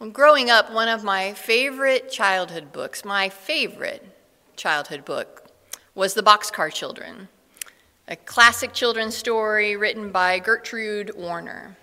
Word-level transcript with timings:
When 0.00 0.12
growing 0.12 0.48
up, 0.48 0.72
one 0.72 0.88
of 0.88 1.04
my 1.04 1.34
favorite 1.34 2.10
childhood 2.10 2.72
books, 2.72 3.04
my 3.04 3.28
favorite 3.28 4.02
childhood 4.56 5.04
book, 5.04 5.44
was 5.94 6.14
The 6.14 6.22
Boxcar 6.22 6.72
Children, 6.72 7.28
a 8.08 8.16
classic 8.16 8.72
children's 8.72 9.14
story 9.14 9.76
written 9.76 10.10
by 10.10 10.38
Gertrude 10.38 11.14
Warner. 11.14 11.76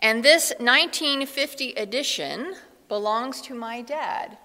And 0.00 0.22
this 0.22 0.52
1950 0.60 1.72
edition 1.72 2.54
belongs 2.86 3.40
to 3.40 3.54
my 3.56 3.82
dad. 3.82 4.38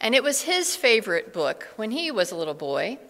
And 0.00 0.14
it 0.14 0.22
was 0.22 0.42
his 0.42 0.76
favorite 0.76 1.32
book 1.32 1.70
when 1.74 1.90
he 1.90 2.12
was 2.12 2.30
a 2.30 2.36
little 2.36 2.54
boy. 2.54 3.00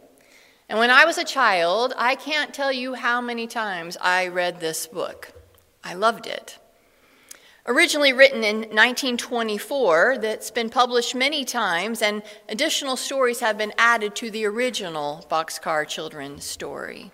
And 0.70 0.78
when 0.78 0.90
I 0.90 1.04
was 1.04 1.18
a 1.18 1.22
child, 1.22 1.92
I 1.98 2.14
can't 2.14 2.54
tell 2.54 2.72
you 2.72 2.94
how 2.94 3.20
many 3.20 3.46
times 3.46 3.98
I 4.00 4.26
read 4.28 4.58
this 4.58 4.86
book. 4.86 5.32
I 5.84 5.92
loved 5.92 6.26
it. 6.26 6.56
Originally 7.66 8.12
written 8.12 8.42
in 8.42 8.56
1924, 8.56 10.18
that's 10.18 10.50
been 10.50 10.70
published 10.70 11.14
many 11.14 11.44
times, 11.44 12.00
and 12.00 12.22
additional 12.48 12.96
stories 12.96 13.40
have 13.40 13.58
been 13.58 13.72
added 13.76 14.14
to 14.16 14.30
the 14.30 14.46
original 14.46 15.26
Boxcar 15.30 15.86
Children 15.86 16.40
story. 16.40 17.12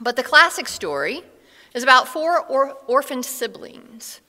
But 0.00 0.16
the 0.16 0.22
classic 0.22 0.68
story 0.68 1.22
is 1.74 1.82
about 1.82 2.08
four 2.08 2.40
or- 2.40 2.78
orphaned 2.86 3.26
siblings 3.26 4.20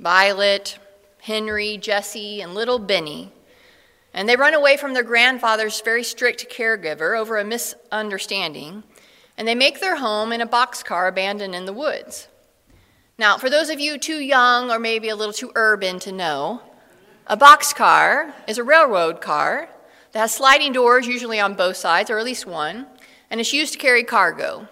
Violet, 0.00 0.78
Henry, 1.20 1.76
Jessie, 1.76 2.40
and 2.40 2.54
little 2.54 2.78
Benny. 2.78 3.30
And 4.12 4.28
they 4.28 4.36
run 4.36 4.54
away 4.54 4.76
from 4.76 4.94
their 4.94 5.02
grandfather's 5.02 5.80
very 5.80 6.02
strict 6.02 6.48
caregiver 6.50 7.18
over 7.18 7.36
a 7.36 7.44
misunderstanding, 7.44 8.84
and 9.36 9.46
they 9.46 9.54
make 9.54 9.80
their 9.80 9.96
home 9.96 10.32
in 10.32 10.40
a 10.40 10.46
boxcar 10.46 11.08
abandoned 11.08 11.54
in 11.54 11.66
the 11.66 11.72
woods. 11.72 12.28
Now, 13.16 13.38
for 13.38 13.48
those 13.48 13.70
of 13.70 13.78
you 13.78 13.96
too 13.96 14.18
young 14.18 14.72
or 14.72 14.78
maybe 14.80 15.08
a 15.08 15.14
little 15.14 15.32
too 15.32 15.52
urban 15.54 16.00
to 16.00 16.10
know, 16.10 16.62
a 17.28 17.36
boxcar 17.36 18.32
is 18.48 18.58
a 18.58 18.64
railroad 18.64 19.20
car 19.20 19.68
that 20.12 20.18
has 20.18 20.34
sliding 20.34 20.72
doors, 20.72 21.06
usually 21.06 21.38
on 21.38 21.54
both 21.54 21.76
sides, 21.76 22.10
or 22.10 22.18
at 22.18 22.24
least 22.24 22.44
one, 22.44 22.86
and 23.30 23.40
it's 23.40 23.52
used 23.52 23.72
to 23.72 23.78
carry 23.78 24.02
cargo. 24.02 24.66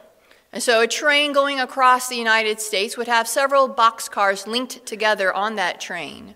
And 0.52 0.62
so 0.62 0.80
a 0.80 0.88
train 0.88 1.32
going 1.32 1.60
across 1.60 2.08
the 2.08 2.16
United 2.16 2.60
States 2.60 2.96
would 2.96 3.06
have 3.06 3.28
several 3.28 3.68
boxcars 3.68 4.46
linked 4.46 4.84
together 4.84 5.32
on 5.32 5.54
that 5.54 5.80
train. 5.80 6.34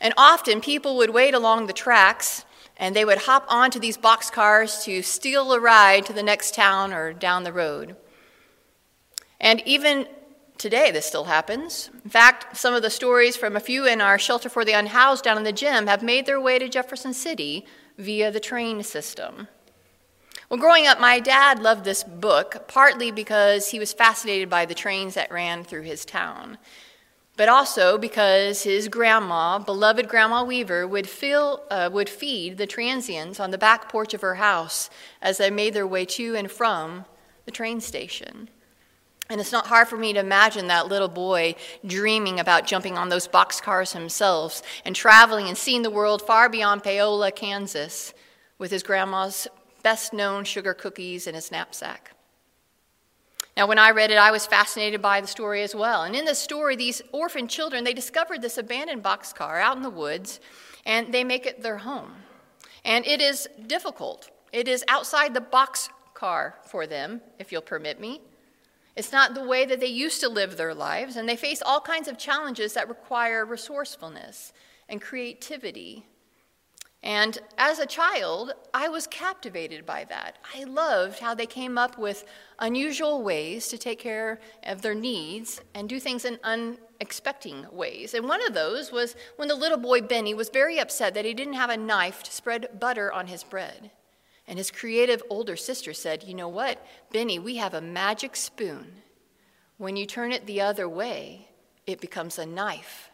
And 0.00 0.14
often 0.16 0.60
people 0.60 0.96
would 0.96 1.10
wait 1.10 1.34
along 1.34 1.66
the 1.66 1.72
tracks 1.72 2.44
and 2.76 2.94
they 2.94 3.04
would 3.04 3.18
hop 3.18 3.44
onto 3.48 3.78
these 3.80 3.98
boxcars 3.98 4.84
to 4.84 5.02
steal 5.02 5.52
a 5.52 5.60
ride 5.60 6.06
to 6.06 6.12
the 6.12 6.22
next 6.22 6.54
town 6.54 6.92
or 6.92 7.12
down 7.12 7.42
the 7.42 7.52
road. 7.52 7.96
And 9.40 9.60
even 9.66 10.06
Today, 10.56 10.90
this 10.90 11.06
still 11.06 11.24
happens. 11.24 11.90
In 12.04 12.10
fact, 12.10 12.56
some 12.56 12.74
of 12.74 12.82
the 12.82 12.90
stories 12.90 13.36
from 13.36 13.56
a 13.56 13.60
few 13.60 13.86
in 13.86 14.00
our 14.00 14.18
shelter 14.18 14.48
for 14.48 14.64
the 14.64 14.72
unhoused 14.72 15.24
down 15.24 15.36
in 15.36 15.44
the 15.44 15.52
gym 15.52 15.88
have 15.88 16.02
made 16.02 16.26
their 16.26 16.40
way 16.40 16.58
to 16.58 16.68
Jefferson 16.68 17.12
City 17.12 17.66
via 17.98 18.30
the 18.30 18.40
train 18.40 18.82
system. 18.82 19.48
Well, 20.48 20.60
growing 20.60 20.86
up, 20.86 21.00
my 21.00 21.20
dad 21.20 21.58
loved 21.58 21.84
this 21.84 22.04
book, 22.04 22.68
partly 22.68 23.10
because 23.10 23.70
he 23.70 23.78
was 23.78 23.92
fascinated 23.92 24.48
by 24.48 24.66
the 24.66 24.74
trains 24.74 25.14
that 25.14 25.32
ran 25.32 25.64
through 25.64 25.82
his 25.82 26.04
town, 26.04 26.58
but 27.36 27.48
also 27.48 27.98
because 27.98 28.62
his 28.62 28.88
grandma, 28.88 29.58
beloved 29.58 30.08
Grandma 30.08 30.44
Weaver, 30.44 30.86
would, 30.86 31.08
fill, 31.08 31.62
uh, 31.70 31.90
would 31.92 32.08
feed 32.08 32.58
the 32.58 32.66
transients 32.66 33.40
on 33.40 33.50
the 33.50 33.58
back 33.58 33.88
porch 33.88 34.14
of 34.14 34.20
her 34.20 34.36
house 34.36 34.90
as 35.20 35.38
they 35.38 35.50
made 35.50 35.74
their 35.74 35.86
way 35.86 36.04
to 36.04 36.36
and 36.36 36.50
from 36.50 37.06
the 37.46 37.50
train 37.50 37.80
station. 37.80 38.48
And 39.30 39.40
it's 39.40 39.52
not 39.52 39.66
hard 39.66 39.88
for 39.88 39.96
me 39.96 40.12
to 40.12 40.20
imagine 40.20 40.66
that 40.66 40.88
little 40.88 41.08
boy 41.08 41.54
dreaming 41.86 42.38
about 42.38 42.66
jumping 42.66 42.98
on 42.98 43.08
those 43.08 43.26
boxcars 43.26 43.94
himself 43.94 44.62
and 44.84 44.94
traveling 44.94 45.48
and 45.48 45.56
seeing 45.56 45.82
the 45.82 45.90
world 45.90 46.20
far 46.20 46.48
beyond 46.48 46.82
Paola, 46.82 47.32
Kansas, 47.32 48.12
with 48.58 48.70
his 48.70 48.82
grandma's 48.82 49.48
best 49.82 50.12
known 50.12 50.44
sugar 50.44 50.74
cookies 50.74 51.26
in 51.26 51.34
his 51.34 51.50
knapsack. 51.50 52.10
Now, 53.56 53.68
when 53.68 53.78
I 53.78 53.90
read 53.92 54.10
it, 54.10 54.18
I 54.18 54.32
was 54.32 54.46
fascinated 54.46 55.00
by 55.00 55.20
the 55.20 55.28
story 55.28 55.62
as 55.62 55.74
well. 55.74 56.02
And 56.02 56.16
in 56.16 56.24
the 56.24 56.34
story, 56.34 56.74
these 56.74 57.00
orphan 57.12 57.46
children, 57.46 57.84
they 57.84 57.94
discovered 57.94 58.42
this 58.42 58.58
abandoned 58.58 59.04
boxcar 59.04 59.60
out 59.60 59.76
in 59.76 59.82
the 59.82 59.90
woods, 59.90 60.40
and 60.84 61.14
they 61.14 61.22
make 61.22 61.46
it 61.46 61.62
their 61.62 61.78
home. 61.78 62.10
And 62.84 63.06
it 63.06 63.20
is 63.20 63.48
difficult. 63.66 64.28
It 64.52 64.66
is 64.66 64.84
outside 64.88 65.34
the 65.34 65.40
boxcar 65.40 66.54
for 66.64 66.86
them, 66.86 67.20
if 67.38 67.52
you'll 67.52 67.62
permit 67.62 68.00
me. 68.00 68.20
It's 68.96 69.12
not 69.12 69.34
the 69.34 69.44
way 69.44 69.64
that 69.64 69.80
they 69.80 69.86
used 69.86 70.20
to 70.20 70.28
live 70.28 70.56
their 70.56 70.74
lives, 70.74 71.16
and 71.16 71.28
they 71.28 71.36
face 71.36 71.62
all 71.64 71.80
kinds 71.80 72.06
of 72.06 72.18
challenges 72.18 72.74
that 72.74 72.88
require 72.88 73.44
resourcefulness 73.44 74.52
and 74.88 75.00
creativity. 75.00 76.06
And 77.02 77.38
as 77.58 77.80
a 77.80 77.86
child, 77.86 78.52
I 78.72 78.88
was 78.88 79.06
captivated 79.06 79.84
by 79.84 80.04
that. 80.04 80.38
I 80.56 80.64
loved 80.64 81.18
how 81.18 81.34
they 81.34 81.44
came 81.44 81.76
up 81.76 81.98
with 81.98 82.24
unusual 82.58 83.22
ways 83.22 83.68
to 83.68 83.76
take 83.76 83.98
care 83.98 84.40
of 84.62 84.80
their 84.80 84.94
needs 84.94 85.60
and 85.74 85.86
do 85.86 86.00
things 86.00 86.24
in 86.24 86.38
unexpected 86.42 87.70
ways. 87.72 88.14
And 88.14 88.26
one 88.26 88.44
of 88.46 88.54
those 88.54 88.90
was 88.90 89.16
when 89.36 89.48
the 89.48 89.54
little 89.54 89.76
boy 89.76 90.00
Benny 90.00 90.32
was 90.32 90.48
very 90.48 90.78
upset 90.78 91.12
that 91.12 91.26
he 91.26 91.34
didn't 91.34 91.54
have 91.54 91.68
a 91.68 91.76
knife 91.76 92.22
to 92.22 92.32
spread 92.32 92.80
butter 92.80 93.12
on 93.12 93.26
his 93.26 93.44
bread. 93.44 93.90
And 94.46 94.58
his 94.58 94.70
creative 94.70 95.22
older 95.30 95.56
sister 95.56 95.94
said, 95.94 96.24
You 96.24 96.34
know 96.34 96.48
what, 96.48 96.84
Benny, 97.12 97.38
we 97.38 97.56
have 97.56 97.74
a 97.74 97.80
magic 97.80 98.36
spoon. 98.36 99.02
When 99.78 99.96
you 99.96 100.06
turn 100.06 100.32
it 100.32 100.46
the 100.46 100.60
other 100.60 100.88
way, 100.88 101.48
it 101.86 102.00
becomes 102.00 102.38
a 102.38 102.46
knife. 102.46 103.10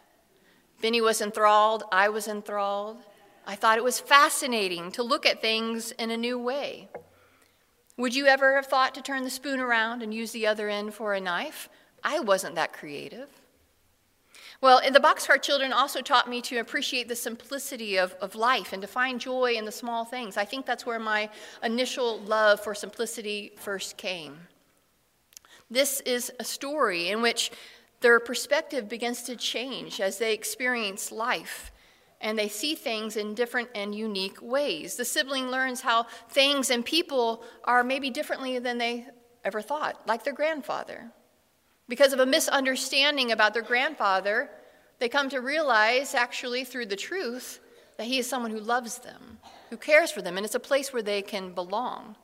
Benny 0.81 1.01
was 1.01 1.21
enthralled. 1.21 1.83
I 1.91 2.09
was 2.09 2.27
enthralled. 2.27 3.03
I 3.45 3.55
thought 3.55 3.77
it 3.77 3.83
was 3.83 3.99
fascinating 3.99 4.91
to 4.93 5.03
look 5.03 5.25
at 5.25 5.41
things 5.41 5.91
in 5.91 6.11
a 6.11 6.17
new 6.17 6.37
way. 6.37 6.89
Would 7.97 8.15
you 8.15 8.25
ever 8.25 8.55
have 8.55 8.67
thought 8.67 8.95
to 8.95 9.01
turn 9.01 9.23
the 9.23 9.29
spoon 9.29 9.59
around 9.59 10.01
and 10.01 10.13
use 10.13 10.31
the 10.31 10.47
other 10.47 10.69
end 10.69 10.93
for 10.93 11.13
a 11.13 11.21
knife? 11.21 11.69
I 12.03 12.19
wasn't 12.19 12.55
that 12.55 12.73
creative. 12.73 13.29
Well, 14.61 14.77
in 14.77 14.93
the 14.93 14.99
Boxcar 14.99 15.41
children 15.41 15.73
also 15.73 16.01
taught 16.01 16.29
me 16.29 16.39
to 16.43 16.57
appreciate 16.57 17.07
the 17.07 17.15
simplicity 17.15 17.97
of, 17.97 18.13
of 18.21 18.35
life 18.35 18.73
and 18.73 18.81
to 18.83 18.87
find 18.87 19.19
joy 19.19 19.53
in 19.53 19.65
the 19.65 19.71
small 19.71 20.05
things. 20.05 20.37
I 20.37 20.45
think 20.45 20.67
that's 20.67 20.85
where 20.85 20.99
my 20.99 21.29
initial 21.63 22.19
love 22.19 22.59
for 22.63 22.75
simplicity 22.75 23.53
first 23.57 23.97
came. 23.97 24.37
This 25.71 25.99
is 26.01 26.31
a 26.39 26.43
story 26.43 27.09
in 27.09 27.23
which 27.23 27.51
their 28.01 28.19
perspective 28.19 28.87
begins 28.87 29.23
to 29.23 29.35
change 29.35 29.99
as 29.99 30.19
they 30.19 30.33
experience 30.33 31.11
life 31.11 31.71
and 32.19 32.37
they 32.37 32.47
see 32.47 32.75
things 32.75 33.17
in 33.17 33.33
different 33.33 33.69
and 33.73 33.95
unique 33.95 34.39
ways. 34.43 34.95
The 34.95 35.05
sibling 35.05 35.49
learns 35.49 35.81
how 35.81 36.05
things 36.29 36.69
and 36.69 36.85
people 36.85 37.43
are 37.63 37.83
maybe 37.83 38.11
differently 38.11 38.59
than 38.59 38.77
they 38.77 39.07
ever 39.43 39.61
thought, 39.61 40.07
like 40.07 40.23
their 40.23 40.33
grandfather. 40.33 41.11
Because 41.91 42.13
of 42.13 42.21
a 42.21 42.25
misunderstanding 42.25 43.33
about 43.33 43.53
their 43.53 43.61
grandfather, 43.61 44.49
they 44.99 45.09
come 45.09 45.27
to 45.27 45.41
realize, 45.41 46.15
actually, 46.15 46.63
through 46.63 46.85
the 46.85 46.95
truth, 46.95 47.59
that 47.97 48.07
he 48.07 48.17
is 48.17 48.29
someone 48.29 48.51
who 48.51 48.61
loves 48.61 48.99
them, 48.99 49.39
who 49.69 49.75
cares 49.75 50.09
for 50.09 50.21
them, 50.21 50.37
and 50.37 50.45
it's 50.45 50.55
a 50.55 50.59
place 50.61 50.93
where 50.93 51.01
they 51.01 51.21
can 51.21 51.51
belong. 51.51 52.15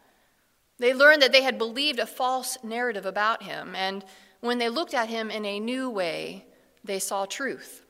They 0.80 0.94
learned 0.94 1.22
that 1.22 1.34
they 1.34 1.42
had 1.42 1.58
believed 1.58 2.00
a 2.00 2.06
false 2.06 2.58
narrative 2.64 3.06
about 3.06 3.44
him, 3.44 3.76
and 3.76 4.06
when 4.40 4.58
they 4.58 4.70
looked 4.70 4.94
at 4.94 5.10
him 5.10 5.30
in 5.30 5.44
a 5.44 5.60
new 5.60 5.90
way, 5.90 6.46
they 6.86 7.00
saw 7.00 7.26
truth. 7.26 7.84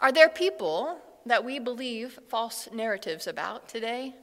Are 0.00 0.12
there 0.12 0.28
people 0.28 0.98
that 1.24 1.46
we 1.46 1.60
believe 1.60 2.18
false 2.28 2.68
narratives 2.70 3.26
about 3.26 3.70
today? 3.70 4.14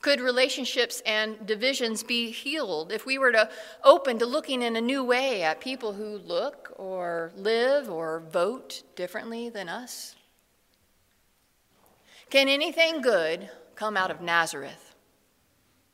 Could 0.00 0.20
relationships 0.20 1.02
and 1.04 1.44
divisions 1.44 2.02
be 2.02 2.30
healed 2.30 2.92
if 2.92 3.04
we 3.04 3.18
were 3.18 3.32
to 3.32 3.50
open 3.82 4.18
to 4.18 4.26
looking 4.26 4.62
in 4.62 4.76
a 4.76 4.80
new 4.80 5.02
way 5.02 5.42
at 5.42 5.60
people 5.60 5.92
who 5.92 6.18
look 6.18 6.72
or 6.76 7.32
live 7.36 7.90
or 7.90 8.22
vote 8.30 8.82
differently 8.94 9.48
than 9.48 9.68
us? 9.68 10.14
Can 12.30 12.48
anything 12.48 13.00
good 13.00 13.50
come 13.74 13.96
out 13.96 14.10
of 14.10 14.20
Nazareth? 14.20 14.94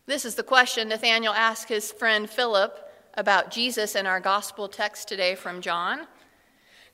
This 0.07 0.27
is 0.27 0.35
the 0.35 0.43
question 0.43 0.89
Nathanael 0.89 1.33
asked 1.33 1.69
his 1.69 1.91
friend 1.91 2.29
Philip 2.29 2.79
about 3.15 3.51
Jesus 3.51 3.95
in 3.95 4.07
our 4.07 4.21
gospel 4.21 4.69
text 4.69 5.09
today 5.09 5.35
from 5.35 5.63
John. 5.63 6.07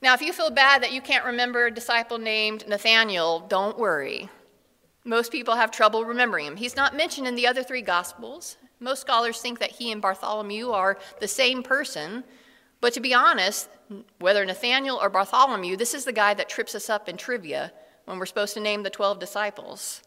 Now, 0.01 0.13
if 0.13 0.21
you 0.21 0.31
feel 0.31 0.49
bad 0.49 0.81
that 0.81 0.93
you 0.93 1.01
can't 1.01 1.25
remember 1.25 1.65
a 1.65 1.71
disciple 1.71 2.17
named 2.17 2.67
Nathanael, 2.67 3.41
don't 3.41 3.77
worry. 3.77 4.29
Most 5.03 5.31
people 5.31 5.55
have 5.55 5.71
trouble 5.71 6.05
remembering 6.05 6.45
him. 6.45 6.57
He's 6.57 6.75
not 6.75 6.95
mentioned 6.95 7.27
in 7.27 7.35
the 7.35 7.47
other 7.47 7.63
three 7.63 7.81
Gospels. 7.81 8.57
Most 8.79 9.01
scholars 9.01 9.41
think 9.41 9.59
that 9.59 9.71
he 9.71 9.91
and 9.91 10.01
Bartholomew 10.01 10.69
are 10.69 10.97
the 11.19 11.27
same 11.27 11.63
person. 11.63 12.23
But 12.81 12.93
to 12.93 12.99
be 12.99 13.13
honest, 13.13 13.69
whether 14.19 14.45
Nathanael 14.45 14.99
or 15.01 15.09
Bartholomew, 15.09 15.77
this 15.77 15.93
is 15.93 16.05
the 16.05 16.11
guy 16.11 16.33
that 16.33 16.49
trips 16.49 16.75
us 16.75 16.89
up 16.89 17.07
in 17.07 17.17
trivia 17.17 17.71
when 18.05 18.19
we're 18.19 18.25
supposed 18.25 18.55
to 18.55 18.59
name 18.59 18.83
the 18.83 18.89
12 18.89 19.19
disciples. 19.19 20.01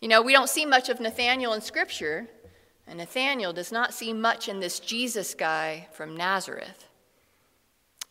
You 0.00 0.08
know, 0.08 0.22
we 0.22 0.32
don't 0.32 0.48
see 0.48 0.64
much 0.64 0.88
of 0.88 1.00
Nathanael 1.00 1.52
in 1.52 1.60
Scripture, 1.60 2.28
and 2.86 2.98
Nathanael 2.98 3.52
does 3.52 3.72
not 3.72 3.92
see 3.92 4.12
much 4.12 4.48
in 4.48 4.60
this 4.60 4.80
Jesus 4.80 5.34
guy 5.34 5.88
from 5.92 6.16
Nazareth. 6.16 6.88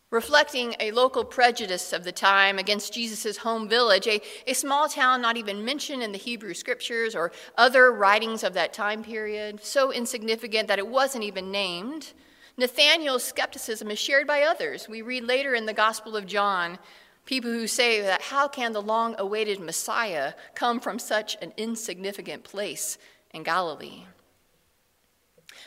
Reflecting 0.09 0.75
a 0.79 0.91
local 0.91 1.25
prejudice 1.25 1.91
of 1.91 2.03
the 2.03 2.11
time 2.11 2.57
against 2.57 2.93
Jesus' 2.93 3.37
home 3.37 3.67
village, 3.67 4.07
a, 4.07 4.21
a 4.47 4.53
small 4.53 4.87
town 4.87 5.21
not 5.21 5.37
even 5.37 5.65
mentioned 5.65 6.01
in 6.01 6.11
the 6.13 6.17
Hebrew 6.17 6.53
scriptures 6.53 7.13
or 7.13 7.31
other 7.57 7.91
writings 7.91 8.43
of 8.43 8.53
that 8.53 8.73
time 8.73 9.03
period, 9.03 9.63
so 9.63 9.91
insignificant 9.91 10.67
that 10.69 10.79
it 10.79 10.87
wasn't 10.87 11.25
even 11.25 11.51
named. 11.51 12.13
Nathanael's 12.57 13.23
skepticism 13.23 13.91
is 13.91 13.99
shared 13.99 14.25
by 14.25 14.43
others. 14.43 14.87
We 14.87 15.01
read 15.01 15.25
later 15.25 15.53
in 15.53 15.65
the 15.65 15.73
Gospel 15.73 16.15
of 16.15 16.25
John 16.25 16.79
people 17.25 17.51
who 17.51 17.67
say 17.67 18.01
that 18.01 18.21
how 18.21 18.47
can 18.47 18.71
the 18.71 18.81
long 18.81 19.13
awaited 19.19 19.59
Messiah 19.59 20.33
come 20.55 20.79
from 20.79 20.97
such 20.97 21.35
an 21.41 21.53
insignificant 21.57 22.43
place 22.43 22.97
in 23.31 23.43
Galilee? 23.43 24.05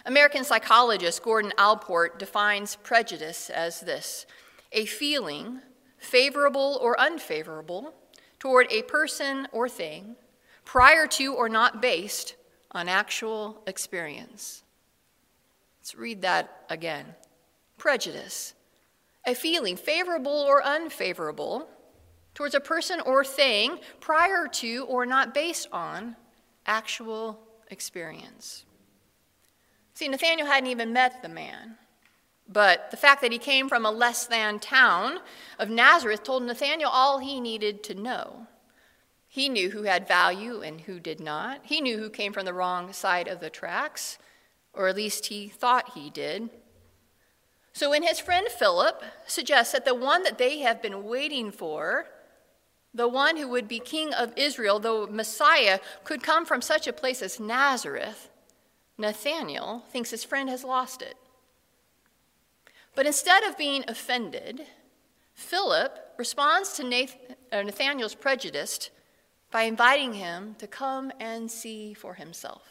American 0.06 0.44
psychologist 0.44 1.22
Gordon 1.22 1.52
Allport 1.58 2.18
defines 2.18 2.76
prejudice 2.76 3.50
as 3.50 3.80
this 3.80 4.26
a 4.72 4.86
feeling, 4.86 5.60
favorable 5.98 6.78
or 6.80 6.98
unfavorable, 6.98 7.94
toward 8.38 8.66
a 8.70 8.82
person 8.82 9.46
or 9.52 9.68
thing 9.68 10.16
prior 10.64 11.06
to 11.06 11.34
or 11.34 11.48
not 11.48 11.82
based 11.82 12.36
on 12.72 12.88
actual 12.88 13.62
experience. 13.66 14.62
Let's 15.80 15.94
read 15.94 16.22
that 16.22 16.64
again. 16.70 17.14
Prejudice, 17.78 18.54
a 19.26 19.34
feeling, 19.34 19.76
favorable 19.76 20.32
or 20.32 20.62
unfavorable, 20.62 21.68
towards 22.34 22.54
a 22.54 22.60
person 22.60 23.00
or 23.00 23.24
thing 23.24 23.78
prior 24.00 24.46
to 24.46 24.86
or 24.88 25.04
not 25.04 25.34
based 25.34 25.68
on 25.72 26.16
actual 26.66 27.40
experience. 27.70 28.64
See, 30.00 30.08
Nathanael 30.08 30.46
hadn't 30.46 30.70
even 30.70 30.94
met 30.94 31.20
the 31.20 31.28
man. 31.28 31.76
But 32.48 32.90
the 32.90 32.96
fact 32.96 33.20
that 33.20 33.32
he 33.32 33.38
came 33.38 33.68
from 33.68 33.84
a 33.84 33.90
less 33.90 34.24
than 34.24 34.58
town 34.58 35.18
of 35.58 35.68
Nazareth 35.68 36.22
told 36.22 36.42
Nathanael 36.42 36.88
all 36.88 37.18
he 37.18 37.38
needed 37.38 37.84
to 37.84 37.94
know. 37.94 38.46
He 39.28 39.50
knew 39.50 39.68
who 39.68 39.82
had 39.82 40.08
value 40.08 40.62
and 40.62 40.80
who 40.80 41.00
did 41.00 41.20
not. 41.20 41.60
He 41.64 41.82
knew 41.82 41.98
who 41.98 42.08
came 42.08 42.32
from 42.32 42.46
the 42.46 42.54
wrong 42.54 42.94
side 42.94 43.28
of 43.28 43.40
the 43.40 43.50
tracks, 43.50 44.16
or 44.72 44.88
at 44.88 44.96
least 44.96 45.26
he 45.26 45.48
thought 45.48 45.92
he 45.92 46.08
did. 46.08 46.48
So 47.74 47.90
when 47.90 48.02
his 48.02 48.20
friend 48.20 48.48
Philip 48.48 49.04
suggests 49.26 49.74
that 49.74 49.84
the 49.84 49.94
one 49.94 50.22
that 50.22 50.38
they 50.38 50.60
have 50.60 50.80
been 50.80 51.04
waiting 51.04 51.50
for, 51.50 52.06
the 52.94 53.06
one 53.06 53.36
who 53.36 53.48
would 53.48 53.68
be 53.68 53.80
king 53.80 54.14
of 54.14 54.32
Israel, 54.38 54.78
the 54.78 55.06
Messiah, 55.10 55.78
could 56.04 56.22
come 56.22 56.46
from 56.46 56.62
such 56.62 56.86
a 56.86 56.92
place 56.94 57.20
as 57.20 57.38
Nazareth, 57.38 58.29
Nathanael 59.00 59.84
thinks 59.90 60.10
his 60.10 60.24
friend 60.24 60.48
has 60.48 60.62
lost 60.62 61.02
it. 61.02 61.16
But 62.94 63.06
instead 63.06 63.42
of 63.44 63.56
being 63.56 63.84
offended, 63.88 64.66
Philip 65.34 66.14
responds 66.18 66.74
to 66.74 66.84
uh, 67.50 67.62
Nathanael's 67.62 68.14
prejudice 68.14 68.90
by 69.50 69.62
inviting 69.62 70.14
him 70.14 70.54
to 70.58 70.66
come 70.66 71.10
and 71.18 71.50
see 71.50 71.94
for 71.94 72.14
himself. 72.14 72.62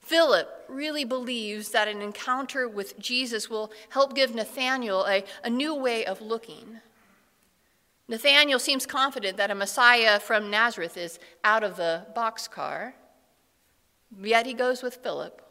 Philip 0.00 0.48
really 0.68 1.04
believes 1.04 1.70
that 1.70 1.88
an 1.88 2.00
encounter 2.00 2.66
with 2.66 2.98
Jesus 2.98 3.50
will 3.50 3.70
help 3.90 4.14
give 4.14 4.34
Nathanael 4.34 5.04
a, 5.06 5.24
a 5.44 5.50
new 5.50 5.74
way 5.74 6.06
of 6.06 6.22
looking. 6.22 6.80
Nathanael 8.08 8.58
seems 8.58 8.86
confident 8.86 9.36
that 9.36 9.50
a 9.50 9.54
Messiah 9.54 10.18
from 10.18 10.50
Nazareth 10.50 10.96
is 10.96 11.18
out 11.44 11.62
of 11.62 11.76
the 11.76 12.06
boxcar. 12.16 12.94
Yet 14.16 14.46
he 14.46 14.54
goes 14.54 14.82
with 14.82 14.96
Philip 14.96 15.42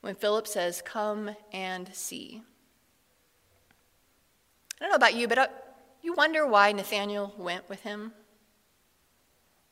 when 0.00 0.14
Philip 0.14 0.46
says, 0.46 0.82
Come 0.82 1.36
and 1.52 1.94
see. 1.94 2.42
I 4.80 4.84
don't 4.84 4.90
know 4.90 4.96
about 4.96 5.14
you, 5.14 5.28
but 5.28 5.38
uh, 5.38 5.48
you 6.02 6.14
wonder 6.14 6.46
why 6.46 6.72
Nathanael 6.72 7.34
went 7.36 7.68
with 7.68 7.82
him? 7.82 8.12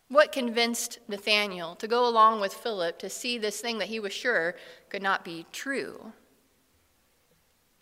What 0.08 0.32
convinced 0.32 0.98
Nathanael 1.08 1.76
to 1.76 1.88
go 1.88 2.06
along 2.06 2.40
with 2.40 2.54
Philip 2.54 2.98
to 2.98 3.10
see 3.10 3.38
this 3.38 3.60
thing 3.60 3.78
that 3.78 3.88
he 3.88 4.00
was 4.00 4.12
sure 4.12 4.54
could 4.88 5.02
not 5.02 5.24
be 5.24 5.46
true? 5.52 6.12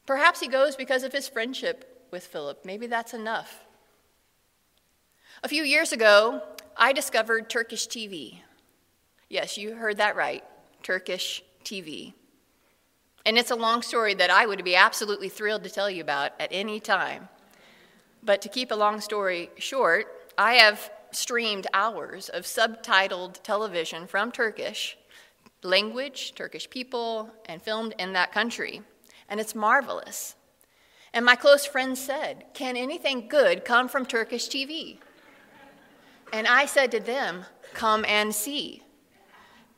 Perhaps 0.06 0.40
he 0.40 0.48
goes 0.48 0.76
because 0.76 1.02
of 1.02 1.12
his 1.12 1.28
friendship 1.28 2.06
with 2.10 2.26
Philip. 2.26 2.64
Maybe 2.64 2.86
that's 2.86 3.14
enough. 3.14 3.64
A 5.42 5.48
few 5.48 5.64
years 5.64 5.92
ago, 5.92 6.42
I 6.76 6.92
discovered 6.92 7.50
Turkish 7.50 7.86
TV. 7.88 8.40
Yes, 9.28 9.58
you 9.58 9.74
heard 9.74 9.96
that 9.96 10.16
right 10.16 10.44
Turkish 10.82 11.42
TV. 11.64 12.14
And 13.24 13.36
it's 13.36 13.50
a 13.50 13.56
long 13.56 13.82
story 13.82 14.14
that 14.14 14.30
I 14.30 14.46
would 14.46 14.64
be 14.64 14.76
absolutely 14.76 15.28
thrilled 15.28 15.64
to 15.64 15.70
tell 15.70 15.90
you 15.90 16.00
about 16.00 16.32
at 16.38 16.48
any 16.52 16.78
time. 16.78 17.28
But 18.22 18.40
to 18.42 18.48
keep 18.48 18.70
a 18.70 18.76
long 18.76 19.00
story 19.00 19.50
short, 19.56 20.30
I 20.38 20.54
have 20.54 20.90
streamed 21.10 21.66
hours 21.74 22.28
of 22.28 22.44
subtitled 22.44 23.42
television 23.42 24.06
from 24.06 24.30
Turkish 24.30 24.96
language, 25.62 26.34
Turkish 26.36 26.70
people, 26.70 27.30
and 27.46 27.60
filmed 27.60 27.94
in 27.98 28.12
that 28.12 28.32
country. 28.32 28.82
And 29.28 29.40
it's 29.40 29.54
marvelous. 29.54 30.36
And 31.12 31.24
my 31.24 31.34
close 31.34 31.66
friend 31.66 31.98
said, 31.98 32.44
Can 32.54 32.76
anything 32.76 33.26
good 33.26 33.64
come 33.64 33.88
from 33.88 34.06
Turkish 34.06 34.48
TV? 34.48 34.98
And 36.32 36.46
I 36.46 36.66
said 36.66 36.92
to 36.92 37.00
them, 37.00 37.44
Come 37.72 38.04
and 38.06 38.32
see. 38.32 38.82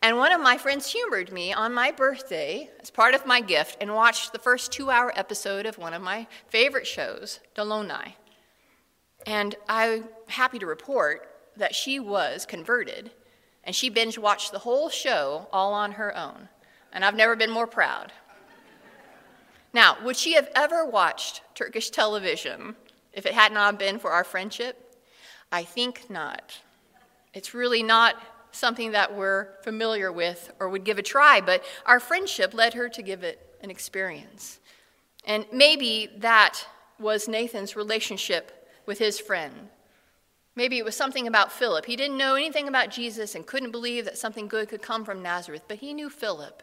And 0.01 0.17
one 0.17 0.33
of 0.33 0.41
my 0.41 0.57
friends 0.59 0.93
humored 0.93 1.33
me 1.33 1.53
on 1.53 1.75
my 1.75 1.91
birthday 1.91 2.71
as 2.81 2.91
part 2.91 3.15
of 3.15 3.27
my 3.27 3.41
gift 3.41 3.77
and 3.81 3.95
watched 3.95 4.33
the 4.33 4.39
first 4.39 4.71
two 4.71 4.91
hour 4.91 5.13
episode 5.17 5.67
of 5.67 5.77
one 5.77 5.93
of 5.93 6.03
my 6.03 6.29
favorite 6.47 6.87
shows, 6.87 7.41
Dolunay. 7.57 8.15
And 9.27 9.57
I'm 9.69 10.05
happy 10.29 10.61
to 10.61 10.67
report 10.67 11.29
that 11.57 11.75
she 11.75 11.99
was 11.99 12.47
converted 12.47 13.11
and 13.65 13.75
she 13.75 13.89
binge 13.89 14.17
watched 14.17 14.53
the 14.53 14.61
whole 14.61 14.89
show 14.89 15.49
all 15.53 15.75
on 15.75 15.93
her 15.93 16.17
own. 16.17 16.49
And 16.93 17.05
I've 17.05 17.17
never 17.17 17.35
been 17.35 17.51
more 17.51 17.67
proud. 17.67 18.13
Now, 19.75 19.99
would 20.05 20.17
she 20.17 20.35
have 20.35 20.49
ever 20.55 20.87
watched 20.87 21.43
Turkish 21.55 21.91
television 21.91 22.77
if 23.13 23.27
it 23.27 23.35
had 23.35 23.53
not 23.53 23.79
been 23.79 23.99
for 23.99 24.13
our 24.13 24.25
friendship? 24.25 24.97
I 25.53 25.65
think 25.65 26.09
not. 26.09 26.61
It's 27.35 27.53
really 27.53 27.83
not 27.83 28.17
something 28.53 28.93
that 28.93 29.15
we're 29.15 29.49
familiar 29.63 30.11
with 30.11 30.51
or 30.61 30.69
would 30.69 30.85
give 30.85 30.99
a 30.99 31.03
try, 31.03 31.41
but 31.41 31.63
our 31.87 32.01
friendship 32.01 32.55
led 32.55 32.75
her 32.75 32.89
to 32.89 33.03
give 33.03 33.23
it 33.23 33.57
an 33.63 33.71
experience. 33.71 34.61
And 35.25 35.47
maybe 35.53 36.11
that 36.19 36.67
was 36.99 37.29
Nathan's 37.29 37.77
relationship 37.77 38.69
with 38.87 38.99
his 38.99 39.21
friend. 39.21 39.69
Maybe 40.57 40.79
it 40.79 40.85
was 40.85 40.97
something 40.97 41.29
about 41.29 41.53
Philip. 41.53 41.87
He 41.87 41.95
didn't 41.95 42.17
know 42.17 42.35
anything 42.35 42.67
about 42.67 42.91
Jesus 42.91 43.35
and 43.35 43.47
couldn't 43.47 43.71
believe 43.71 44.05
that 44.07 44.19
something 44.19 44.49
good 44.49 44.69
could 44.69 44.83
come 44.83 45.05
from 45.05 45.23
Nazareth, 45.23 45.63
but 45.69 45.79
he 45.79 45.95
knew 45.95 46.11
Philip. 46.11 46.63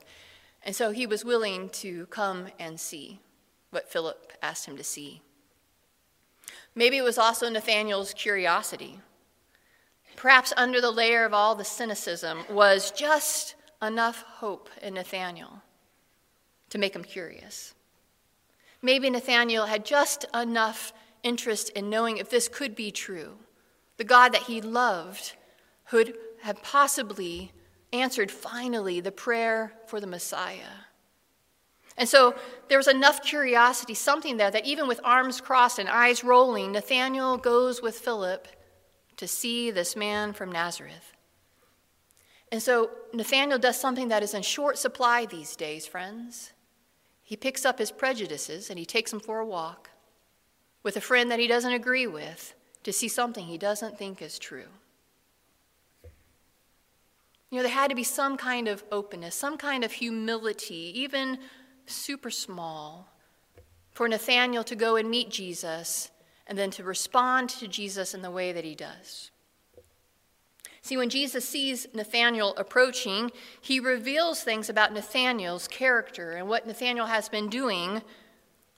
And 0.64 0.76
so 0.76 0.92
he 0.92 1.06
was 1.06 1.24
willing 1.24 1.70
to 1.70 2.08
come 2.08 2.48
and 2.60 2.80
see 2.80 3.20
what 3.70 3.90
Philip 3.90 4.34
asked 4.42 4.66
him 4.66 4.76
to 4.78 4.84
see. 4.84 5.22
Maybe 6.74 6.98
it 6.98 7.04
was 7.04 7.18
also 7.18 7.50
Nathanael's 7.50 8.14
curiosity. 8.14 9.00
Perhaps 10.16 10.54
under 10.56 10.80
the 10.82 10.92
layer 10.92 11.26
of 11.26 11.34
all 11.34 11.56
the 11.56 11.66
cynicism 11.66 12.44
was 12.50 12.92
just 12.92 13.56
enough 13.82 14.24
hope 14.24 14.70
in 14.82 14.94
Nathanael 14.96 15.62
to 16.70 16.78
make 16.78 16.96
him 16.96 17.04
curious. 17.04 17.74
Maybe 18.82 19.10
Nathanael 19.10 19.66
had 19.66 19.86
just 19.86 20.26
enough 20.34 20.94
interest 21.24 21.70
in 21.70 21.90
knowing 21.90 22.18
if 22.18 22.30
this 22.30 22.48
could 22.48 22.76
be 22.76 22.92
true. 22.92 23.38
The 23.98 24.04
God 24.04 24.34
that 24.34 24.44
he 24.44 24.62
loved 24.62 25.34
could 25.88 26.16
have 26.42 26.62
possibly 26.62 27.52
answered 27.92 28.30
finally 28.30 29.00
the 29.00 29.12
prayer 29.12 29.74
for 29.88 30.00
the 30.00 30.08
Messiah. 30.08 30.86
And 31.98 32.10
so 32.10 32.36
there 32.68 32.78
was 32.78 32.88
enough 32.88 33.24
curiosity, 33.24 33.94
something 33.94 34.38
there, 34.38 34.52
that 34.52 34.66
even 34.66 34.88
with 34.88 35.00
arms 35.04 35.40
crossed 35.40 35.80
and 35.80 35.88
eyes 35.88 36.24
rolling, 36.24 36.74
Nathanael 36.74 37.38
goes 37.38 37.82
with 37.82 37.98
Philip 37.98 38.48
to 39.18 39.28
see 39.28 39.72
this 39.72 39.96
man 39.96 40.34
from 40.34 40.52
Nazareth. 40.52 41.14
And 42.52 42.62
so 42.62 42.92
Nathanael 43.14 43.60
does 43.60 43.80
something 43.80 44.10
that 44.10 44.24
is 44.24 44.34
in 44.34 44.42
short 44.42 44.78
supply 44.78 45.26
these 45.26 45.56
days, 45.56 45.88
friends. 45.88 46.52
He 47.24 47.36
picks 47.36 47.66
up 47.66 47.80
his 47.80 47.92
prejudices 47.92 48.70
and 48.70 48.78
he 48.78 48.86
takes 48.86 49.12
them 49.12 49.20
for 49.20 49.40
a 49.40 49.46
walk 49.46 49.90
with 50.84 50.96
a 50.96 51.02
friend 51.02 51.32
that 51.32 51.40
he 51.40 51.48
doesn't 51.48 51.74
agree 51.74 52.08
with 52.08 52.54
to 52.84 52.94
see 52.94 53.08
something 53.08 53.46
he 53.46 53.58
doesn't 53.58 53.98
think 53.98 54.22
is 54.22 54.38
true. 54.38 54.70
You 57.50 57.58
know, 57.58 57.64
there 57.64 57.72
had 57.72 57.90
to 57.90 57.96
be 57.96 58.04
some 58.04 58.38
kind 58.38 58.68
of 58.68 58.84
openness, 58.92 59.34
some 59.34 59.58
kind 59.58 59.84
of 59.84 59.92
humility, 59.92 60.92
even 60.94 61.40
super 61.88 62.30
small, 62.30 63.10
for 63.92 64.08
Nathanael 64.08 64.64
to 64.66 64.76
go 64.76 64.96
and 64.98 65.10
meet 65.10 65.30
Jesus 65.30 66.12
and 66.48 66.58
then 66.58 66.72
to 66.72 66.84
respond 66.84 67.50
to 67.50 67.68
Jesus 67.68 68.14
in 68.14 68.22
the 68.22 68.32
way 68.32 68.52
that 68.52 68.64
he 68.64 68.76
does. 68.76 69.32
See, 70.82 70.98
when 70.98 71.10
Jesus 71.10 71.48
sees 71.48 71.88
Nathanael 71.94 72.54
approaching, 72.58 73.32
he 73.60 73.80
reveals 73.80 74.44
things 74.44 74.70
about 74.70 74.94
Nathanael's 74.94 75.68
character 75.68 76.34
and 76.34 76.48
what 76.48 76.68
Nathanael 76.68 77.08
has 77.08 77.28
been 77.28 77.50
doing 77.50 78.04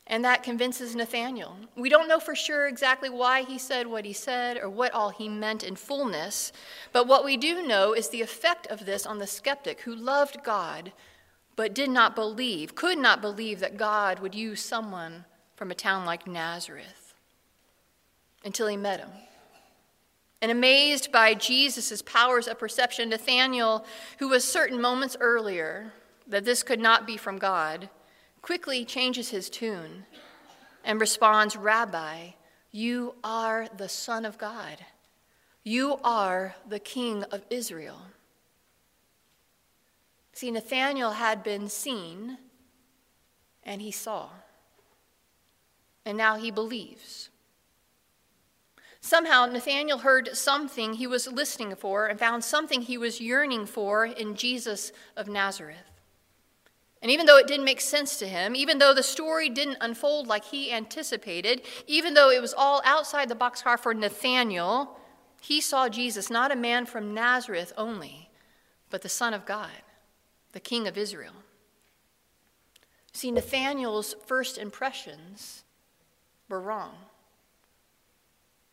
and 0.10 0.24
that 0.24 0.42
convinces 0.42 0.96
Nathanael. 0.96 1.58
We 1.76 1.90
don't 1.90 2.08
know 2.08 2.20
for 2.20 2.34
sure 2.34 2.68
exactly 2.68 3.10
why 3.10 3.44
he 3.44 3.58
said 3.58 3.88
what 3.88 4.06
he 4.06 4.14
said 4.14 4.58
or 4.58 4.70
what 4.70 4.94
all 4.94 5.10
he 5.10 5.28
meant 5.28 5.64
in 5.64 5.76
fullness, 5.76 6.54
but 6.94 7.08
what 7.08 7.26
we 7.26 7.36
do 7.36 7.62
know 7.62 7.94
is 7.94 8.08
the 8.08 8.22
effect 8.22 8.68
of 8.68 8.86
this 8.86 9.06
on 9.06 9.20
the 9.20 9.28
skeptic 9.28 9.82
who 9.82 9.94
loved 9.94 10.44
God 10.44 10.94
but 11.58 11.74
did 11.74 11.90
not 11.90 12.16
believe, 12.16 12.76
could 12.76 12.98
not 12.98 13.20
believe 13.20 13.60
that 13.60 13.78
God 13.78 14.20
would 14.20 14.36
use 14.36 14.64
someone 14.64 15.26
from 15.56 15.72
a 15.72 15.76
town 15.76 16.06
like 16.06 16.26
Nazareth 16.26 17.07
until 18.48 18.68
he 18.68 18.78
met 18.78 19.02
him. 19.02 19.10
And 20.42 20.52
amazed 20.52 21.12
by 21.12 21.34
Jesus' 21.34 22.02
powers 22.02 22.48
of 22.48 22.58
perception, 22.58 23.10
Nathanael, 23.10 23.86
who 24.20 24.30
was 24.30 24.44
certain 24.44 24.80
moments 24.80 25.18
earlier 25.20 25.92
that 26.28 26.46
this 26.46 26.64
could 26.64 26.80
not 26.80 27.06
be 27.06 27.18
from 27.18 27.38
God, 27.38 27.90
quickly 28.42 28.86
changes 28.86 29.30
his 29.30 29.50
tune 29.50 30.06
and 30.86 31.02
responds, 31.02 31.58
Rabbi, 31.58 32.30
you 32.72 33.16
are 33.22 33.68
the 33.76 33.90
Son 33.90 34.24
of 34.24 34.38
God. 34.38 34.78
You 35.64 35.98
are 36.02 36.56
the 36.68 36.80
King 36.80 37.24
of 37.26 37.44
Israel. 37.50 38.00
See, 40.32 40.52
Nathanael 40.52 41.12
had 41.12 41.44
been 41.44 41.68
seen 41.68 42.38
and 43.64 43.82
he 43.82 43.92
saw. 43.92 44.30
And 46.06 46.18
now 46.18 46.38
he 46.38 46.52
believes. 46.52 47.30
Somehow, 49.08 49.46
Nathanael 49.46 50.00
heard 50.00 50.36
something 50.36 50.96
he 50.96 51.08
was 51.08 51.32
listening 51.32 51.74
for 51.78 52.08
and 52.08 52.20
found 52.20 52.44
something 52.44 52.82
he 52.82 52.98
was 52.98 53.22
yearning 53.22 53.66
for 53.66 54.06
in 54.06 54.36
Jesus 54.36 54.92
of 55.16 55.30
Nazareth. 55.30 55.78
And 57.02 57.10
even 57.10 57.26
though 57.26 57.38
it 57.38 57.48
didn't 57.48 57.64
make 57.64 57.80
sense 57.80 58.20
to 58.20 58.28
him, 58.28 58.54
even 58.54 58.80
though 58.80 58.94
the 58.94 59.02
story 59.02 59.48
didn't 59.48 59.78
unfold 59.80 60.28
like 60.28 60.44
he 60.44 60.74
anticipated, 60.74 61.62
even 61.88 62.16
though 62.16 62.30
it 62.30 62.42
was 62.42 62.54
all 62.54 62.82
outside 62.84 63.30
the 63.30 63.36
boxcar 63.36 63.80
for 63.80 63.94
Nathanael, 63.94 65.00
he 65.40 65.62
saw 65.62 65.88
Jesus, 65.88 66.30
not 66.30 66.52
a 66.52 66.58
man 66.58 66.86
from 66.86 67.14
Nazareth 67.14 67.72
only, 67.78 68.30
but 68.90 69.04
the 69.04 69.08
Son 69.08 69.34
of 69.34 69.46
God, 69.46 69.84
the 70.52 70.60
King 70.60 70.86
of 70.86 70.98
Israel. 70.98 71.46
See, 73.14 73.32
Nathanael's 73.32 74.16
first 74.26 74.58
impressions 74.58 75.64
were 76.50 76.60
wrong. 76.60 77.07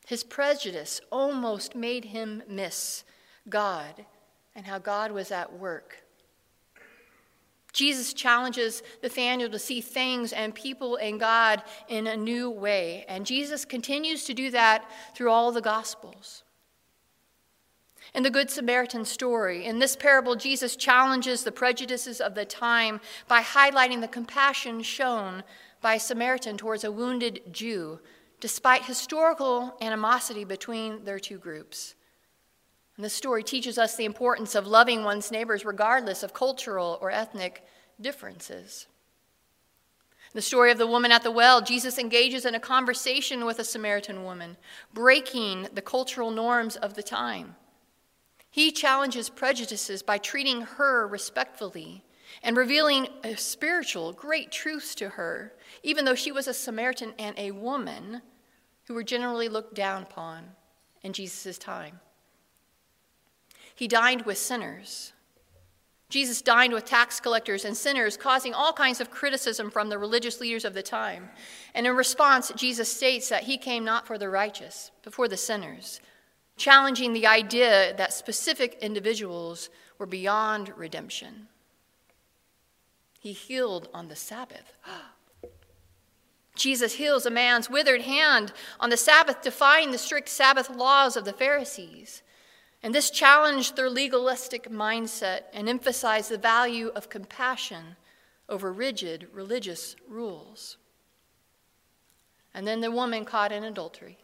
His 0.07 0.23
prejudice 0.23 1.01
almost 1.11 1.75
made 1.75 2.07
him 2.07 2.43
miss 2.49 3.05
God 3.49 4.05
and 4.55 4.67
how 4.67 4.79
God 4.79 5.13
was 5.13 5.31
at 5.31 5.53
work 5.59 6.05
Jesus 7.75 8.15
challenges 8.15 8.85
Nathanael 9.03 9.51
to 9.51 9.59
see 9.59 9.81
things 9.81 10.33
and 10.33 10.55
people 10.55 10.97
and 10.97 11.19
God 11.19 11.63
in 11.89 12.07
a 12.07 12.17
new 12.17 12.49
way. 12.49 13.05
And 13.09 13.27
Jesus 13.27 13.65
continues 13.65 14.25
to 14.25 14.33
do 14.33 14.51
that 14.53 14.89
through 15.15 15.31
all 15.31 15.51
the 15.51 15.61
Gospels. 15.61 16.45
In 18.15 18.23
the 18.23 18.31
Good 18.31 18.49
Samaritan 18.49 19.05
story, 19.05 19.65
in 19.65 19.81
this 19.81 19.97
parable, 19.97 20.37
Jesus 20.37 20.77
challenges 20.77 21.43
the 21.43 21.51
prejudices 21.51 22.21
of 22.21 22.37
the 22.37 22.45
time 22.45 23.01
by 23.27 23.43
highlighting 23.43 24.01
the 24.01 24.09
compassion 24.09 24.81
shown 24.83 25.43
by 25.81 25.95
a 25.95 26.01
Samaritan 26.01 26.57
towards 26.57 26.85
a 26.85 26.93
wounded 26.93 27.41
Jew, 27.51 27.99
despite 28.45 28.85
historical 28.85 29.75
animosity 29.81 30.45
between 30.45 31.03
their 31.07 31.19
two 31.19 31.39
groups. 31.39 31.95
And 32.95 33.03
the 33.03 33.09
story 33.09 33.43
teaches 33.43 33.79
us 33.79 33.97
the 33.97 34.05
importance 34.05 34.55
of 34.55 34.67
loving 34.67 35.03
one's 35.03 35.31
neighbors 35.31 35.65
regardless 35.65 36.23
of 36.23 36.35
cultural 36.35 36.99
or 37.01 37.11
ethnic 37.11 37.65
differences. 37.99 38.87
The 40.35 40.43
story 40.43 40.71
of 40.71 40.77
the 40.77 40.87
woman 40.87 41.11
at 41.11 41.23
the 41.23 41.31
well, 41.31 41.63
Jesus 41.63 41.97
engages 41.97 42.45
in 42.45 42.55
a 42.55 42.61
conversation 42.61 43.47
with 43.47 43.61
a 43.61 43.65
Samaritan 43.65 44.25
woman, 44.25 44.59
breaking 44.93 45.69
the 45.73 45.81
cultural 45.81 46.31
norms 46.31 46.77
of 46.77 46.93
the 46.93 47.03
time. 47.03 47.57
He 48.51 48.71
challenges 48.71 49.31
prejudices 49.31 50.03
by 50.03 50.19
treating 50.19 50.61
her 50.61 51.09
respectfully 51.09 52.05
and 52.43 52.59
revealing 52.59 53.09
spiritual 53.37 54.13
great 54.13 54.53
truths 54.53 54.95
to 54.97 55.09
her, 55.09 55.55
even 55.83 56.05
though 56.05 56.15
she 56.15 56.31
was 56.31 56.47
a 56.47 56.53
Samaritan 56.53 57.15
and 57.19 57.39
a 57.39 57.51
woman 57.53 58.21
who 58.87 58.95
were 58.95 59.03
generally 59.03 59.49
looked 59.49 59.75
down 59.75 60.03
upon 60.03 60.45
in 61.03 61.13
Jesus' 61.13 61.59
time. 61.59 62.01
He 63.75 63.89
dined 63.89 64.23
with 64.23 64.39
sinners. 64.39 65.13
Jesus 66.09 66.43
dined 66.43 66.73
with 66.73 66.85
tax 66.85 67.19
collectors 67.19 67.65
and 67.65 67.77
sinners, 67.77 68.17
causing 68.17 68.55
all 68.55 68.73
kinds 68.73 69.01
of 69.01 69.11
criticism 69.11 69.71
from 69.71 69.89
the 69.89 69.99
religious 69.99 70.41
leaders 70.41 70.65
of 70.65 70.75
the 70.75 70.83
time. 70.83 71.31
And 71.75 71.87
in 71.87 71.97
response, 71.97 72.53
Jesus 72.55 72.95
states 72.95 73.29
that 73.31 73.45
he 73.45 73.59
came 73.59 73.85
not 73.85 74.07
for 74.07 74.17
the 74.17 74.29
righteous, 74.29 74.93
but 75.03 75.13
for 75.13 75.27
the 75.27 75.37
sinners, 75.37 76.01
challenging 76.57 77.13
the 77.13 77.27
idea 77.27 77.97
that 77.97 78.13
specific 78.13 78.79
individuals 78.81 79.71
were 79.99 80.07
beyond 80.07 80.73
redemption. 80.77 81.49
He 83.19 83.33
healed 83.33 83.89
on 83.93 84.09
the 84.09 84.17
Sabbath. 84.17 84.77
Jesus 86.55 86.95
heals 86.95 87.27
a 87.27 87.31
man's 87.31 87.69
withered 87.69 88.03
hand 88.03 88.53
on 88.79 88.91
the 88.91 88.97
Sabbath, 88.97 89.43
defying 89.43 89.91
the 89.91 89.99
strict 89.99 90.29
Sabbath 90.29 90.71
laws 90.71 91.17
of 91.17 91.25
the 91.25 91.33
Pharisees. 91.33 92.23
And 92.83 92.95
this 92.95 93.11
challenged 93.11 93.77
their 93.77 93.91
legalistic 93.91 94.71
mindset 94.71 95.45
and 95.53 95.69
emphasized 95.69 96.31
the 96.31 96.39
value 96.39 96.89
of 96.95 97.09
compassion 97.09 97.97
over 98.49 98.73
rigid 98.73 99.27
religious 99.33 99.97
rules. 100.09 100.77
And 102.53 102.67
then 102.67 102.81
the 102.81 102.91
woman 102.91 103.25
caught 103.25 103.53
in 103.53 103.65
adultery. 103.65 104.19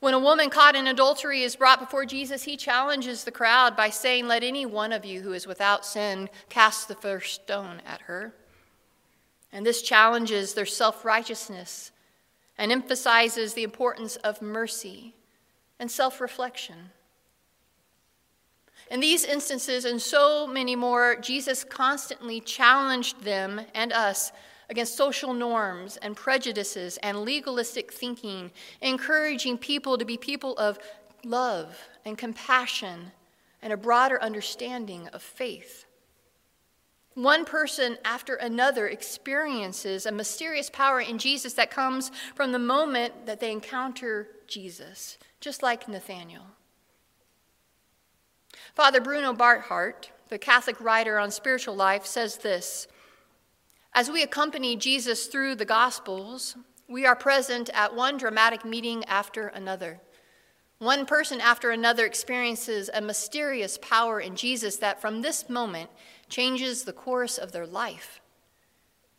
When 0.00 0.14
a 0.14 0.18
woman 0.18 0.50
caught 0.50 0.76
in 0.76 0.86
adultery 0.86 1.42
is 1.42 1.56
brought 1.56 1.80
before 1.80 2.04
Jesus, 2.04 2.44
he 2.44 2.56
challenges 2.56 3.24
the 3.24 3.32
crowd 3.32 3.76
by 3.76 3.90
saying, 3.90 4.28
Let 4.28 4.44
any 4.44 4.66
one 4.66 4.92
of 4.92 5.04
you 5.04 5.22
who 5.22 5.32
is 5.32 5.46
without 5.46 5.84
sin 5.84 6.28
cast 6.48 6.86
the 6.86 6.94
first 6.94 7.42
stone 7.42 7.80
at 7.86 8.02
her. 8.02 8.34
And 9.52 9.64
this 9.64 9.82
challenges 9.82 10.54
their 10.54 10.66
self 10.66 11.04
righteousness 11.04 11.90
and 12.56 12.72
emphasizes 12.72 13.54
the 13.54 13.62
importance 13.62 14.16
of 14.16 14.42
mercy 14.42 15.14
and 15.78 15.90
self 15.90 16.20
reflection. 16.20 16.90
In 18.90 19.00
these 19.00 19.24
instances 19.24 19.84
and 19.84 20.00
so 20.00 20.46
many 20.46 20.74
more, 20.74 21.16
Jesus 21.16 21.62
constantly 21.62 22.40
challenged 22.40 23.22
them 23.22 23.60
and 23.74 23.92
us 23.92 24.32
against 24.70 24.96
social 24.96 25.34
norms 25.34 25.96
and 25.98 26.16
prejudices 26.16 26.98
and 27.02 27.22
legalistic 27.22 27.92
thinking, 27.92 28.50
encouraging 28.80 29.58
people 29.58 29.98
to 29.98 30.04
be 30.04 30.16
people 30.16 30.56
of 30.56 30.78
love 31.24 31.78
and 32.04 32.16
compassion 32.16 33.12
and 33.62 33.72
a 33.72 33.76
broader 33.76 34.20
understanding 34.22 35.08
of 35.08 35.22
faith. 35.22 35.84
One 37.18 37.44
person 37.44 37.98
after 38.04 38.36
another 38.36 38.86
experiences 38.86 40.06
a 40.06 40.12
mysterious 40.12 40.70
power 40.70 41.00
in 41.00 41.18
Jesus 41.18 41.54
that 41.54 41.68
comes 41.68 42.12
from 42.36 42.52
the 42.52 42.60
moment 42.60 43.26
that 43.26 43.40
they 43.40 43.50
encounter 43.50 44.28
Jesus, 44.46 45.18
just 45.40 45.60
like 45.60 45.88
Nathanael. 45.88 46.46
Father 48.72 49.00
Bruno 49.00 49.32
Barnhart, 49.32 50.12
the 50.28 50.38
Catholic 50.38 50.80
writer 50.80 51.18
on 51.18 51.32
spiritual 51.32 51.74
life, 51.74 52.06
says 52.06 52.36
this 52.36 52.86
As 53.92 54.08
we 54.08 54.22
accompany 54.22 54.76
Jesus 54.76 55.26
through 55.26 55.56
the 55.56 55.64
Gospels, 55.64 56.56
we 56.86 57.04
are 57.04 57.16
present 57.16 57.68
at 57.74 57.96
one 57.96 58.16
dramatic 58.16 58.64
meeting 58.64 59.04
after 59.06 59.48
another. 59.48 60.00
One 60.78 61.04
person 61.04 61.40
after 61.40 61.72
another 61.72 62.06
experiences 62.06 62.88
a 62.94 63.00
mysterious 63.00 63.76
power 63.82 64.20
in 64.20 64.36
Jesus 64.36 64.76
that 64.76 65.00
from 65.00 65.20
this 65.20 65.50
moment 65.50 65.90
changes 66.28 66.84
the 66.84 66.92
course 66.92 67.38
of 67.38 67.52
their 67.52 67.66
life. 67.66 68.20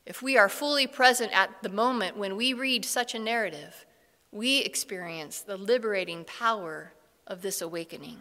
If 0.06 0.22
we 0.22 0.38
are 0.38 0.50
fully 0.50 0.88
present 0.88 1.32
at 1.34 1.62
the 1.62 1.70
moment 1.70 2.18
when 2.18 2.36
we 2.36 2.54
read 2.54 2.84
such 2.84 3.14
a 3.14 3.20
narrative, 3.20 3.86
we 4.32 4.60
experience 4.60 5.42
the 5.42 5.58
liberating 5.58 6.24
power 6.24 6.94
of 7.28 7.42
this 7.42 7.62
awakening. 7.62 8.18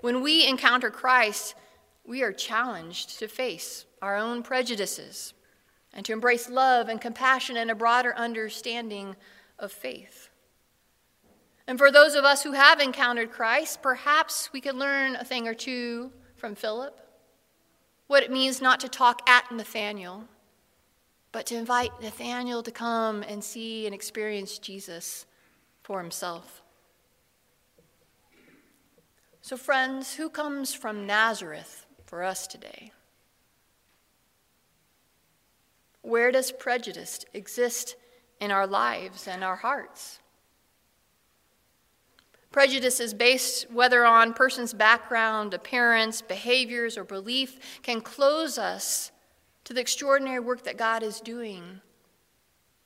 When 0.00 0.22
we 0.22 0.46
encounter 0.46 0.90
Christ, 0.90 1.54
we 2.06 2.22
are 2.22 2.32
challenged 2.32 3.18
to 3.18 3.28
face 3.28 3.84
our 4.00 4.16
own 4.16 4.42
prejudices 4.42 5.34
and 5.92 6.06
to 6.06 6.12
embrace 6.12 6.48
love 6.48 6.88
and 6.88 7.00
compassion 7.00 7.56
and 7.56 7.70
a 7.70 7.74
broader 7.74 8.14
understanding 8.16 9.16
of 9.58 9.72
faith. 9.72 10.30
And 11.66 11.78
for 11.78 11.90
those 11.90 12.14
of 12.14 12.24
us 12.24 12.42
who 12.42 12.52
have 12.52 12.80
encountered 12.80 13.30
Christ, 13.30 13.82
perhaps 13.82 14.52
we 14.52 14.60
could 14.60 14.74
learn 14.74 15.16
a 15.16 15.24
thing 15.24 15.46
or 15.46 15.54
two 15.54 16.12
from 16.40 16.54
Philip. 16.54 16.98
What 18.06 18.24
it 18.24 18.32
means 18.32 18.60
not 18.60 18.80
to 18.80 18.88
talk 18.88 19.28
at 19.28 19.52
Nathanael, 19.52 20.24
but 21.30 21.46
to 21.46 21.56
invite 21.56 22.02
Nathanael 22.02 22.62
to 22.62 22.72
come 22.72 23.22
and 23.22 23.44
see 23.44 23.86
and 23.86 23.94
experience 23.94 24.58
Jesus 24.58 25.26
for 25.82 26.00
himself. 26.00 26.62
So, 29.42 29.56
friends, 29.56 30.14
who 30.14 30.28
comes 30.28 30.74
from 30.74 31.06
Nazareth 31.06 31.86
for 32.04 32.24
us 32.24 32.46
today? 32.46 32.92
Where 36.02 36.32
does 36.32 36.50
prejudice 36.50 37.24
exist 37.34 37.96
in 38.40 38.50
our 38.50 38.66
lives 38.66 39.28
and 39.28 39.44
our 39.44 39.56
hearts? 39.56 40.18
Prejudice 42.50 42.98
is 42.98 43.14
based 43.14 43.70
whether 43.70 44.04
on 44.04 44.34
person's 44.34 44.74
background, 44.74 45.54
appearance, 45.54 46.20
behaviors, 46.20 46.98
or 46.98 47.04
belief 47.04 47.80
can 47.82 48.00
close 48.00 48.58
us 48.58 49.12
to 49.64 49.72
the 49.72 49.80
extraordinary 49.80 50.40
work 50.40 50.64
that 50.64 50.76
God 50.76 51.04
is 51.04 51.20
doing, 51.20 51.80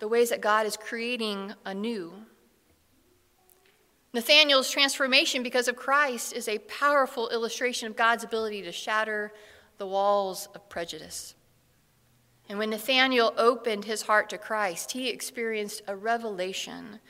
the 0.00 0.08
ways 0.08 0.28
that 0.28 0.42
God 0.42 0.66
is 0.66 0.76
creating 0.76 1.54
anew. 1.64 2.12
Nathanael's 4.12 4.70
transformation 4.70 5.42
because 5.42 5.66
of 5.66 5.76
Christ 5.76 6.34
is 6.34 6.46
a 6.46 6.58
powerful 6.58 7.30
illustration 7.30 7.88
of 7.88 7.96
God's 7.96 8.22
ability 8.22 8.62
to 8.62 8.72
shatter 8.72 9.32
the 9.78 9.86
walls 9.86 10.46
of 10.54 10.68
prejudice. 10.68 11.34
And 12.50 12.58
when 12.58 12.70
Nathanael 12.70 13.32
opened 13.38 13.86
his 13.86 14.02
heart 14.02 14.28
to 14.28 14.38
Christ, 14.38 14.92
he 14.92 15.08
experienced 15.08 15.82
a 15.88 15.96
revelation 15.96 17.00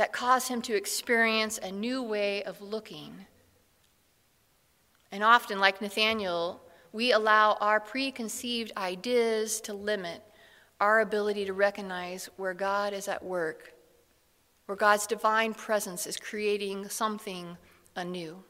that 0.00 0.14
caused 0.14 0.48
him 0.48 0.62
to 0.62 0.74
experience 0.74 1.58
a 1.58 1.70
new 1.70 2.02
way 2.02 2.42
of 2.44 2.62
looking. 2.62 3.26
And 5.12 5.22
often, 5.22 5.60
like 5.60 5.82
Nathanael, 5.82 6.62
we 6.90 7.12
allow 7.12 7.58
our 7.60 7.80
preconceived 7.80 8.72
ideas 8.78 9.60
to 9.60 9.74
limit 9.74 10.22
our 10.80 11.00
ability 11.00 11.44
to 11.44 11.52
recognize 11.52 12.30
where 12.38 12.54
God 12.54 12.94
is 12.94 13.08
at 13.08 13.22
work, 13.22 13.74
where 14.64 14.74
God's 14.74 15.06
divine 15.06 15.52
presence 15.52 16.06
is 16.06 16.16
creating 16.16 16.88
something 16.88 17.58
anew. 17.94 18.42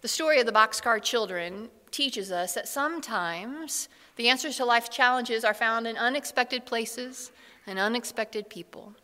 The 0.00 0.08
story 0.08 0.40
of 0.40 0.46
the 0.46 0.50
boxcar 0.50 1.00
children 1.00 1.68
teaches 1.92 2.32
us 2.32 2.54
that 2.54 2.66
sometimes 2.66 3.88
the 4.16 4.28
answers 4.28 4.56
to 4.56 4.64
life's 4.64 4.88
challenges 4.88 5.44
are 5.44 5.54
found 5.54 5.86
in 5.86 5.96
unexpected 5.96 6.66
places 6.66 7.30
and 7.68 7.78
unexpected 7.78 8.48
people. 8.48 8.94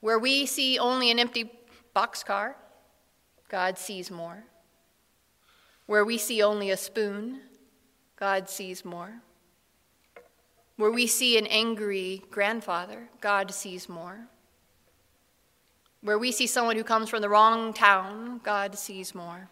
Where 0.00 0.18
we 0.18 0.46
see 0.46 0.78
only 0.78 1.10
an 1.10 1.18
empty 1.18 1.50
boxcar, 1.94 2.54
God 3.48 3.78
sees 3.78 4.10
more. 4.10 4.44
Where 5.86 6.04
we 6.04 6.18
see 6.18 6.42
only 6.42 6.70
a 6.70 6.76
spoon, 6.76 7.40
God 8.16 8.48
sees 8.48 8.84
more. 8.84 9.22
Where 10.76 10.90
we 10.90 11.06
see 11.06 11.38
an 11.38 11.46
angry 11.46 12.22
grandfather, 12.30 13.08
God 13.20 13.52
sees 13.52 13.88
more. 13.88 14.28
Where 16.02 16.18
we 16.18 16.30
see 16.30 16.46
someone 16.46 16.76
who 16.76 16.84
comes 16.84 17.08
from 17.08 17.22
the 17.22 17.28
wrong 17.28 17.72
town, 17.72 18.40
God 18.44 18.78
sees 18.78 19.14
more. 19.14 19.50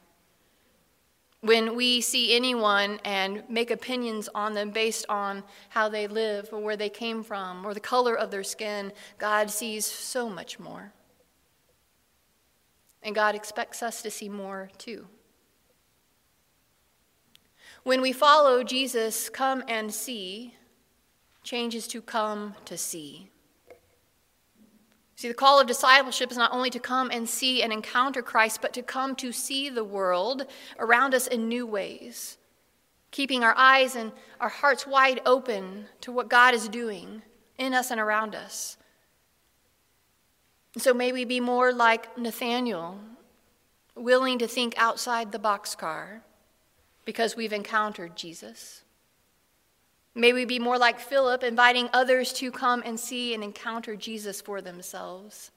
When 1.40 1.76
we 1.76 2.00
see 2.00 2.34
anyone 2.34 2.98
and 3.04 3.44
make 3.48 3.70
opinions 3.70 4.28
on 4.34 4.54
them 4.54 4.70
based 4.70 5.06
on 5.08 5.44
how 5.68 5.88
they 5.88 6.06
live 6.06 6.48
or 6.52 6.60
where 6.60 6.76
they 6.76 6.88
came 6.88 7.22
from 7.22 7.64
or 7.66 7.74
the 7.74 7.80
color 7.80 8.16
of 8.16 8.30
their 8.30 8.42
skin, 8.42 8.92
God 9.18 9.50
sees 9.50 9.86
so 9.86 10.28
much 10.28 10.58
more. 10.58 10.92
And 13.02 13.14
God 13.14 13.34
expects 13.34 13.82
us 13.82 14.02
to 14.02 14.10
see 14.10 14.28
more 14.28 14.70
too. 14.78 15.06
When 17.84 18.00
we 18.00 18.12
follow 18.12 18.64
Jesus, 18.64 19.28
come 19.28 19.62
and 19.68 19.94
see 19.94 20.54
changes 21.44 21.86
to 21.86 22.02
come 22.02 22.56
to 22.64 22.76
see. 22.76 23.30
See, 25.16 25.28
the 25.28 25.34
call 25.34 25.58
of 25.58 25.66
discipleship 25.66 26.30
is 26.30 26.36
not 26.36 26.52
only 26.52 26.68
to 26.68 26.78
come 26.78 27.10
and 27.10 27.26
see 27.26 27.62
and 27.62 27.72
encounter 27.72 28.20
Christ, 28.20 28.60
but 28.60 28.74
to 28.74 28.82
come 28.82 29.16
to 29.16 29.32
see 29.32 29.70
the 29.70 29.82
world 29.82 30.46
around 30.78 31.14
us 31.14 31.26
in 31.26 31.48
new 31.48 31.66
ways, 31.66 32.36
keeping 33.10 33.42
our 33.42 33.54
eyes 33.56 33.96
and 33.96 34.12
our 34.40 34.50
hearts 34.50 34.86
wide 34.86 35.22
open 35.24 35.86
to 36.02 36.12
what 36.12 36.28
God 36.28 36.52
is 36.52 36.68
doing 36.68 37.22
in 37.56 37.72
us 37.72 37.90
and 37.90 37.98
around 37.98 38.34
us. 38.34 38.76
So 40.76 40.92
may 40.92 41.12
we 41.12 41.24
be 41.24 41.40
more 41.40 41.72
like 41.72 42.18
Nathanael, 42.18 43.00
willing 43.94 44.38
to 44.40 44.46
think 44.46 44.74
outside 44.76 45.32
the 45.32 45.38
boxcar 45.38 46.20
because 47.06 47.34
we've 47.34 47.54
encountered 47.54 48.16
Jesus. 48.16 48.82
May 50.16 50.32
we 50.32 50.46
be 50.46 50.58
more 50.58 50.78
like 50.78 50.98
Philip, 50.98 51.42
inviting 51.42 51.90
others 51.92 52.32
to 52.34 52.50
come 52.50 52.82
and 52.86 52.98
see 52.98 53.34
and 53.34 53.44
encounter 53.44 53.94
Jesus 53.94 54.40
for 54.40 54.62
themselves. 54.62 55.50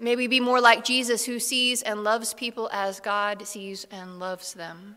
May 0.00 0.16
we 0.16 0.26
be 0.26 0.40
more 0.40 0.58
like 0.58 0.86
Jesus, 0.86 1.26
who 1.26 1.38
sees 1.38 1.82
and 1.82 2.02
loves 2.02 2.32
people 2.32 2.70
as 2.72 3.00
God 3.00 3.46
sees 3.46 3.84
and 3.90 4.18
loves 4.18 4.54
them. 4.54 4.96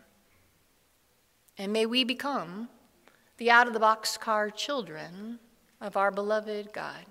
And 1.58 1.74
may 1.74 1.86
we 1.86 2.06
become 2.06 2.70
the 3.36 3.52
out 3.52 3.68
of 3.68 3.74
the 3.74 3.80
box 3.80 4.16
car 4.16 4.50
children 4.52 5.40
of 5.82 5.98
our 5.98 6.10
beloved 6.10 6.72
God. 6.72 7.06